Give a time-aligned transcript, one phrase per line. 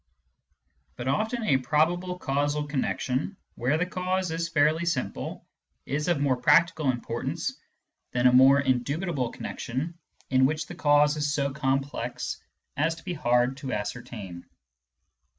[0.95, 5.45] But often a probable causal connection, where the cause is fairly simple,
[5.85, 7.53] is of more practical importance
[8.09, 9.93] than a more indubitable con nection
[10.31, 12.41] in which the cause is so complex
[12.75, 14.47] as to be hard to ascertain.